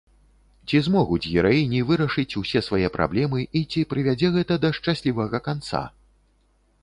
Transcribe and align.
Ці 0.69 0.77
змогуць 0.85 1.27
гераіні 1.33 1.81
вырашыць 1.89 2.37
усе 2.41 2.59
свае 2.69 2.87
праблемы 2.97 3.39
і 3.59 3.63
ці 3.71 3.83
прывядзе 3.91 4.31
гэта 4.37 4.53
да 4.63 4.69
шчаслівага 4.79 5.37
канца? 5.49 5.83